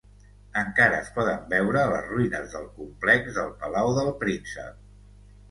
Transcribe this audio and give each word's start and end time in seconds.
Encara 0.59 0.95
es 1.01 1.11
poden 1.17 1.43
veure 1.51 1.83
les 1.91 2.07
ruïnes 2.13 2.57
del 2.57 2.65
complex 2.79 3.31
del 3.37 3.53
Palau 3.61 3.93
del 4.01 4.11
Príncep. 4.25 4.83